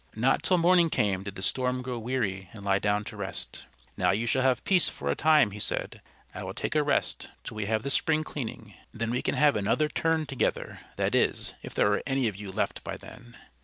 Not 0.15 0.41
till 0.41 0.57
morning 0.57 0.89
came 0.89 1.21
did 1.21 1.35
the 1.35 1.43
Storm 1.43 1.83
grow 1.83 1.99
weary 1.99 2.49
and 2.53 2.65
lie 2.65 2.79
down 2.79 3.03
to 3.03 3.15
rest. 3.15 3.67
"Now 3.95 4.09
you 4.09 4.25
shall 4.25 4.41
have 4.41 4.63
peace 4.63 4.89
for 4.89 5.11
a 5.11 5.15
time," 5.15 5.51
he 5.51 5.59
said. 5.59 6.01
"I 6.33 6.41
will 6.43 6.55
take 6.55 6.73
a 6.73 6.81
rest 6.81 7.29
till 7.43 7.53
we 7.57 7.67
have 7.67 7.83
the 7.83 7.91
spring 7.91 8.23
cleaning. 8.23 8.73
Then 8.91 9.11
we 9.11 9.21
can 9.21 9.35
have 9.35 9.55
another 9.55 9.89
turn 9.89 10.25
together 10.25 10.79
that 10.95 11.13
is, 11.13 11.53
if 11.61 11.75
there 11.75 11.93
are 11.93 12.01
any 12.07 12.27
of 12.27 12.35
you 12.35 12.51
left 12.51 12.83
by 12.83 12.97
then." 12.97 13.37